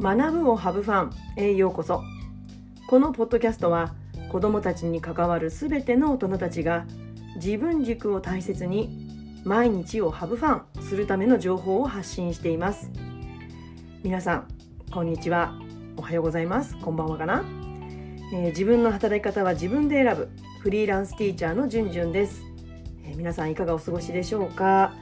[0.00, 1.10] 学ぶをハブファン。
[1.36, 2.02] へようこそ。
[2.88, 3.94] このポッドキャストは
[4.28, 6.84] 子どもたちに関わるすべての大人たちが
[7.36, 12.90] 自分軸を大切に毎日をハブファンするための情報を発信しています。
[14.02, 14.48] 皆さん
[14.92, 15.54] こんにちは。
[15.96, 16.76] おはようございます。
[16.78, 17.44] こんばんはかな、
[18.32, 20.28] えー、自分の働き方は自分で選ぶ
[20.60, 22.42] フリーランスティーチャーのじゅんじゅんです、
[23.04, 24.92] えー、皆さんいかがお過ごしでしょうか、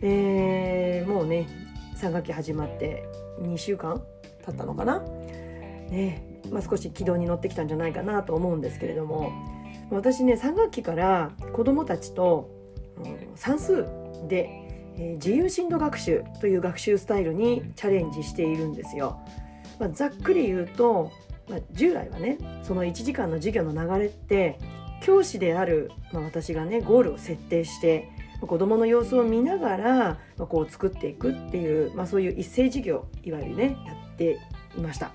[0.00, 1.46] えー、もうね
[1.96, 3.04] 3学期始まって
[3.40, 4.02] 2週間
[4.46, 5.00] 経ったのかな？
[5.90, 6.40] ね。
[6.50, 9.32] まあ、少し軌道に乗ってきたんじゃないかなと思うんですけれども。
[9.90, 12.50] 私ね3学期から子どもたちと、
[12.98, 13.86] うん、算数
[14.28, 14.48] で、
[14.96, 19.20] えー、自由進路学習という学習スタイルにチャレンジしているんですよ。
[19.78, 21.12] まあ、ざっくり言うと、
[21.48, 24.58] まあ、従来はねその1時間の授業の流れって
[25.02, 28.08] 教師である、まあ、私がねゴールを設定して
[28.40, 29.94] 子どもの様子を見ながら、
[30.36, 34.38] まあ、こう作っていくっていう、まあ、そういう一斉授業いわゆるねやて
[34.76, 35.12] いました。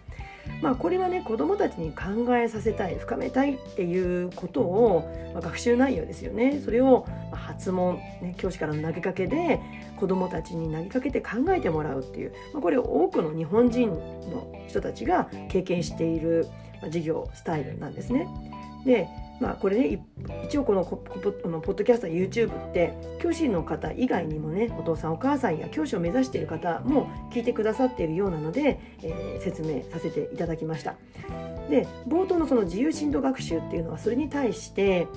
[0.62, 9.60] まあ、これはね子どもたちに考えさせたい深めたいっていうことを、まあ、学習内容ですよねそれをまあ発問、ね、教師からの投げかけで
[9.98, 16.48] 子どもたちに投げかけて考えてもらうっていう、まあ、これ多くの日本人の人たちが経験している
[16.82, 18.28] まあ授業スタイルなんですね。
[18.86, 19.08] で
[19.42, 20.06] まあこれね
[20.46, 30.96] 一応このポッドキャスト YouTube って教師の方以外にもねお父さんお母さんや教師を目指している方も聞いてくださっているようなので、えー、説明させていただきました。
[31.70, 35.08] で冒頭のその自由進路学習っていうのはそれに対して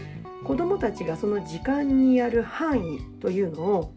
[0.44, 3.92] 子どもたちがその時間にやる範囲というのを、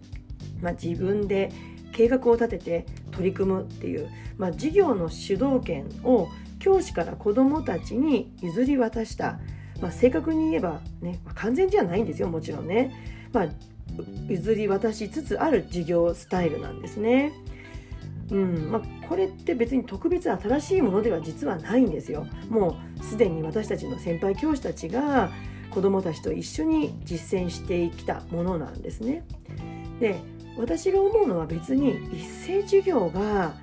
[0.62, 1.52] まあ、自分で
[1.94, 9.39] 計画を立てて取り組むっていう、まあ、授業の主導権を教師から子どもたちに譲り渡した
[9.81, 12.94] まあ、正確に言えばね、完全じゃないんですよもちろんね、
[13.31, 13.47] まあ、
[14.28, 17.34] 譲り渡しつつある授業スタイルなんですね。
[18.30, 22.28] うんまあ、これって別に特別新しいものでは実はないんですよ。
[22.50, 25.31] もうすでに私たちの先輩教師たちが
[25.72, 29.24] 子どもたちと一緒に実践してきたものなんですね。
[30.00, 30.19] で
[30.57, 33.56] 私が思うのは別に一斉授業が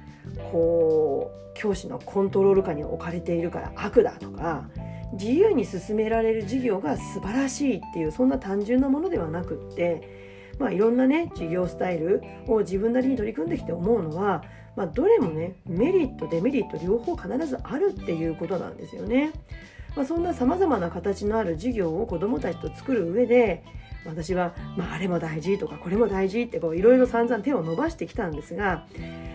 [0.50, 4.68] こう教師のコントロール下に置かれているから悪だとか
[5.14, 14.44] 自由に進められる事業が素晴らしいっていうそんな単純なものではなくって、まあ、いろんなね授業スタイルを自分なりに取り組んできて思うのは、
[14.76, 19.32] まあ、どれもねメリットデメリット両方必ずあるっていうことなんですよね。
[19.96, 23.62] まあ、そんなさまざまな形のある授業を子どもたちと作る上で
[24.06, 28.86] 私は、まあ、あれも大事とかこれも大事っていろいろ散々手を伸ばしてきたんですが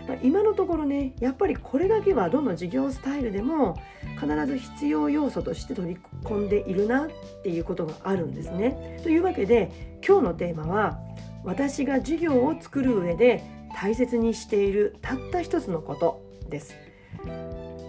[0.10, 3.80] まあ、今のところねやっぱりこれだけはどの授業スタイルでも
[4.20, 7.10] 必ず必要要素として取り込んでいるなっ
[7.44, 9.00] ていうことがあるんですね。
[9.04, 11.00] というわけで今日のテーマは
[11.44, 13.44] 私が授業を作る上で
[13.76, 16.76] 大切にしているたった一つのことです。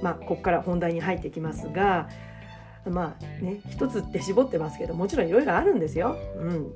[0.03, 2.11] まあここから本題に入っていきますが
[2.89, 6.17] まあね一つって絞ってますけどもちろんいろいろあるんですよ。
[6.37, 6.75] うん。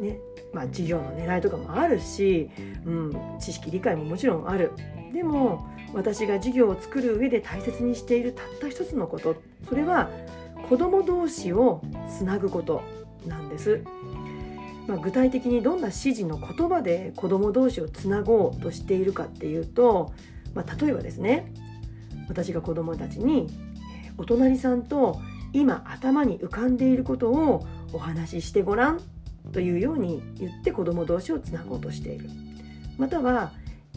[0.00, 0.18] ね。
[0.52, 2.50] まあ、授業の狙いとかもあるし、
[2.86, 4.72] うん、知識理解ももちろんある。
[5.12, 9.36] でも私が授業を作る上で大切にしているたった一つのこと
[9.68, 10.10] それは
[10.68, 12.82] 子ども同士をつなぐこと
[13.26, 13.82] なんです、
[14.86, 20.12] まあ、具体的にどんな指示の言葉で子ども同士をつなごうとしているかっていうと、
[20.54, 21.52] まあ、例えばですね
[22.28, 23.48] 私が子どもたちに
[24.18, 25.20] お隣さんと
[25.52, 29.00] 今頭に浮かんでいることをお話ししてごらん
[29.52, 32.28] というように言って子ども同士をつなごうとしている
[32.98, 33.52] または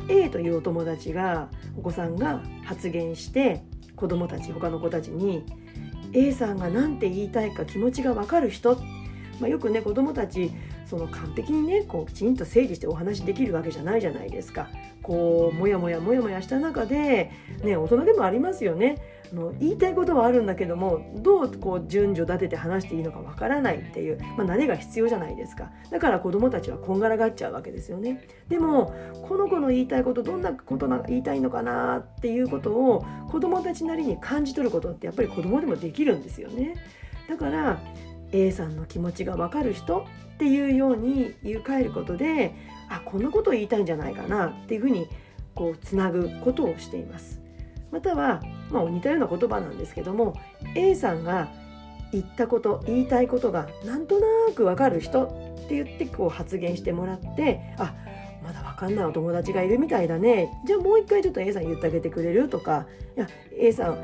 [0.07, 3.63] A というお友達がお子さんが発言して
[3.95, 5.43] 子どもたち他の子たちに
[6.13, 8.75] A さんが何て言いたいか気持ちが分かる人、
[9.39, 10.51] まあ、よくね子どもたち
[10.85, 14.69] その完璧にねこうきちんと整理してお話できるわけじゃないじゃないですか。
[15.03, 17.31] こうもやもやもやもやした中で、
[17.63, 18.97] ね、大人でもありますよね。
[19.33, 25.71] の言いたいことはあるんだけどもどうこう順序立てて話していいのかわからないっていう、まあ、慣れが必要じゃないですか。
[25.89, 28.27] だから子どもたちはこんがらがっちゃうわけですよね。
[28.47, 28.93] でも
[29.27, 36.75] この子の言いたいことどんなことが言いたいのかなっていうことを子どもたちなりに感じ取ることってやっぱり子どもでもできるんですよね。
[37.27, 37.79] だから
[38.31, 40.05] A さんの気持ちがわかる人
[40.35, 42.53] っていうように言い換えることで
[42.89, 45.07] あこんなことを言いたいんじゃないかなっていうふうに
[45.53, 47.41] こうつなぐことをしています。
[47.91, 48.41] または、
[48.71, 50.35] まあ、似たような言葉なんですけども
[50.75, 51.49] A さんが
[52.11, 57.93] 言ったこと言いたいことがなんとなくわかる人って言ってこう発言してもらってあ
[58.43, 60.49] まだわかんないお友達がいるみたいだね。
[60.65, 63.27] じゃあもう一回ちょっと A さん言ってあげてくれるとかいや
[63.59, 63.97] A さん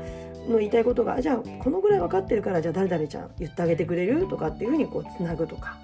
[0.48, 5.78] の言いたいことがじゃあこのぐらい分かってるからじゃあ誰々ちゃん言ってあげてくれるとかっていうふうにこうつなぐとか。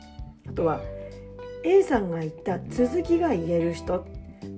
[0.48, 0.80] あとは
[1.64, 4.06] A さんが言った続きが言える人。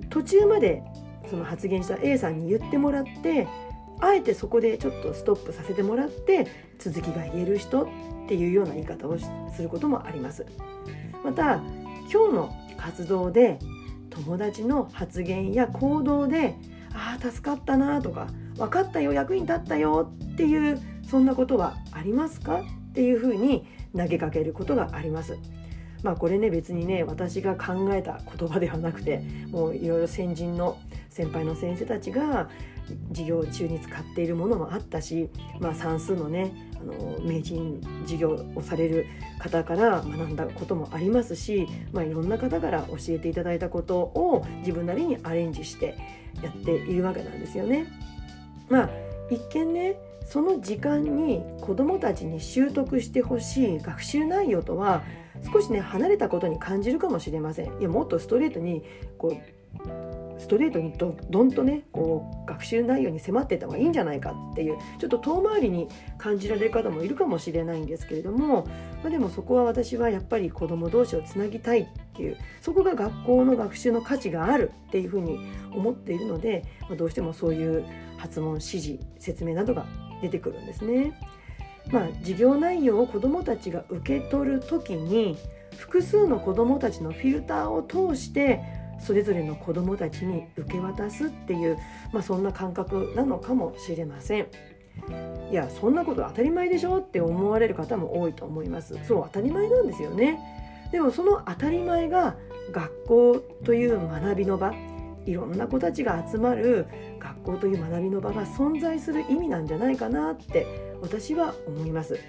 [0.09, 0.83] 途中まで
[1.29, 3.47] その発言した A さんに言ってもらって
[3.99, 6.47] あえてそこでちょっとストップさせてもらって
[6.79, 7.87] 続きが言える人っ
[8.27, 10.45] ていうような言い方をすることもあります。
[11.23, 11.61] また
[12.11, 13.57] 今日の活動で
[14.09, 16.55] 友達の発言や行動で
[16.93, 22.61] ああ助かったなとか分かったよ役に立ったよっていうそんなことはありますか？
[22.61, 25.37] っていうふうに投げかけることがあります。
[26.03, 30.77] まあこれね別にね私が考えた言葉ではなくてもういろいろ先人の
[31.09, 32.49] 先輩の先生たちが
[33.09, 39.07] 授業中に使っているものもあったし、まあ、算数のねあの名人授業をされる
[39.39, 45.97] 方から学んだこともありますし、まあ、いろんな方から教えていただいたことを自分なりにアレンジして
[46.43, 47.87] やっているわけなんですよね。
[48.69, 48.89] まあ
[49.29, 49.95] 一見ね
[50.25, 55.03] その時間に子どもたちに習得してほしい学習内容とは
[55.51, 58.83] 少しね離れたことに感じるかもしれませんいやもっとストレートに
[59.17, 59.55] こう
[60.37, 65.87] ストレートにどどんとねこう学習内容に迫ってた方がいいんじゃないかっていうちょっと遠回りに
[66.17, 68.65] 感じられる方もいるかもしれないんですけれども、
[69.01, 75.39] まあ、でもそこは私はやっぱり子ども同士をつなぎたいっていうそこが学校の学習の価値があるっていうふうに
[75.73, 77.85] 思っているので、まあ、どうしてもそういう
[78.17, 79.85] 発問指示説明などが
[80.21, 81.13] 出てくるんですね。
[81.91, 85.37] まあ、授業内容を子どもたちが受け取る時に
[85.77, 88.61] 複数の子どもたちのフィルターを通して
[88.99, 91.77] それぞれの子どもたちに受け渡すっていう、
[92.11, 94.47] まあ、そんな感覚なのかもしれません。
[95.51, 98.97] いやそんなこと当たり前でしょって思われる方も多いと思います。
[99.05, 100.39] そう当たり前なんですよね。
[100.91, 102.35] でもその当たり前が
[102.71, 104.73] 学校という学びの場
[105.25, 106.85] いろんな子たちが集まる
[107.19, 110.67] 学校という学びの場が存在する意味なんじゃないかなって
[111.01, 112.19] 私は思います。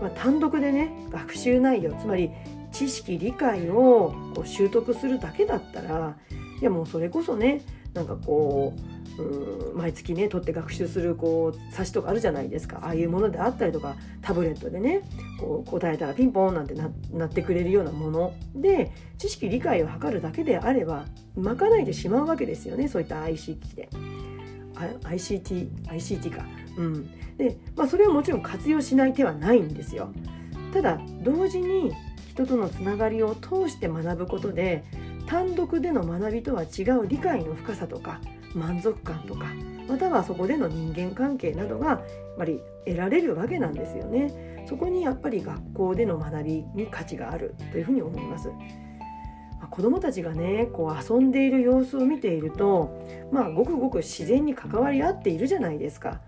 [0.00, 2.30] まあ、単独でね学習内容つまり
[2.70, 6.16] 知識理解をこう習得するだけだったら
[6.60, 7.62] いやもうそれこそね
[7.94, 15.02] なんかこううん毎月ね取って学習するこう冊子とかあるじゃないですかああいうものであったりとかタブレットでね
[15.40, 23.88] こう答えたらピンポンなんてなってくれるようなもので知識理解を図るだけであれば賄いでしまうわけですよねそういった ICT で。
[24.76, 26.44] ICT, ICT か。
[26.76, 30.12] うん、で、まあ、それはもちろん活用しない手はないんですよ。
[30.72, 31.92] ただ同時に
[32.28, 34.84] 人とのつながりを通して学ぶことで
[35.26, 38.20] 単独での学びとは違う理解の深さとか
[38.54, 39.46] 満足感とか
[39.88, 42.00] またはそこでの人間関係などがやっ
[42.38, 44.64] ぱり得られるわけなんですよね。
[44.68, 48.50] そこにやっぱり学校での学びに価値があるというふうに思います。
[49.70, 52.96] 子どもたちがねこう遊んでいる様子を見ていると
[53.32, 56.20] まあごくごく自然に関わり合っているじゃないですか。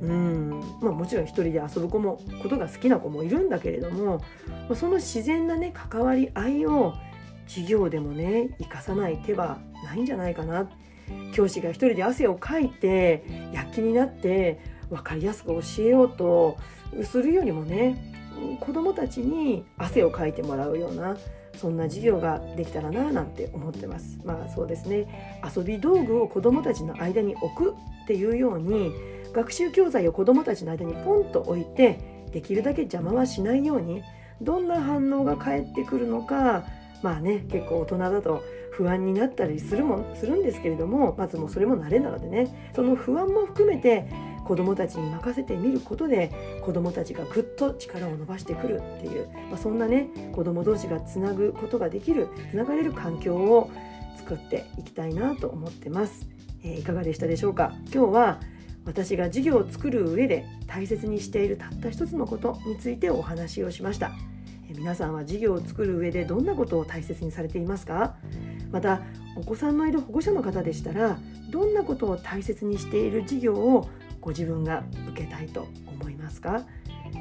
[0.00, 4.20] うんまあ、もちろん一人で遊ぶ子もことが好きな子もいるんだけれども、
[4.74, 6.94] その自然なね関わり合いを
[7.48, 10.68] 授業でもね生かさない手はないんじゃないかな
[11.32, 14.60] 教師が一人で汗をかいて躍起になって
[14.90, 16.56] 分かりやすく教えようと
[17.04, 18.18] するよりもね
[18.60, 21.16] 子どもたちに汗をかいてもらうような
[21.56, 24.20] そんな授業ができたらななんて思ってます。
[24.24, 25.42] まあそうですね。
[25.56, 27.74] 遊び道具を子どもたちの間に置く
[28.04, 28.92] っていうように
[29.32, 31.98] 学習教材を子どもたちの間にポンと置いて
[32.32, 34.02] できるだけ邪魔はしないように
[34.40, 36.64] どんな反応が返ってくるのか
[37.02, 38.42] まあね結構大人だと
[38.78, 42.70] 不安になったりするもするんですけれどもまずもうそれも慣れなのでね。
[42.76, 44.08] その不安も含めて
[44.44, 53.68] 子どもたちに任せてみることで子どもたちがぐっと力を伸ばしてくるっていう、まあ、そんなね子ども同士がつなぐことができるつながれる環境を
[54.16, 56.28] 作っていきたいなと思ってます、
[56.62, 57.74] えー、いかがでしたでしょうか？
[57.92, 58.40] 今日は
[58.86, 64.12] 私が授業を作る上で大切にしているたった一つのことについてお話をしました、
[64.70, 68.16] 皆さんは授業を作る上でどんなことを大切にされていますか？
[68.70, 69.00] また
[69.36, 71.18] お子さんのいる保護者の方でしたら
[71.50, 73.88] どんなことを大切にしている授業を
[74.20, 76.64] ご自分が受けたいと思いますか、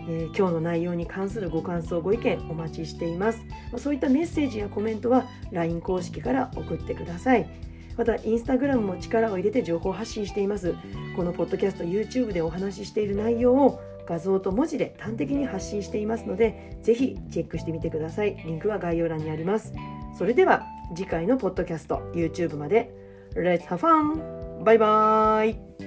[0.09, 3.45] えー、今日の内容に関するご感想ご意見お待ちしています。
[3.77, 7.47] そういったメッセージやコメントは LINE 公式から送ってください。
[7.95, 10.75] またインスタグラムも力を入れて情報発信しています。
[11.15, 18.35] このポッドキャスト YouTube でお話ししている内容を画像と文字で端的に発信していますのでぜひチェックしてみてください。
[18.45, 19.73] リンクは概要欄にあります。
[20.17, 22.91] それでは次回のポッドキャスト YouTube まで
[23.35, 24.63] Let's have fun!
[24.63, 25.86] バイバーイ